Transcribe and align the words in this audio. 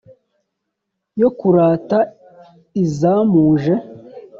Yo 1.21 1.29
kurata 1.39 1.99
Izamuje, 2.83 3.73